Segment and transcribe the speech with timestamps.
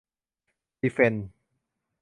[0.81, 1.27] ดีเฟนส์